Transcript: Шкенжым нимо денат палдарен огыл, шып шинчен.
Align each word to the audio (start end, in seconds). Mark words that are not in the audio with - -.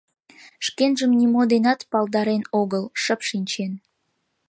Шкенжым 0.65 1.11
нимо 1.19 1.41
денат 1.51 1.79
палдарен 1.91 2.43
огыл, 2.61 2.83
шып 3.01 3.21
шинчен. 3.29 3.71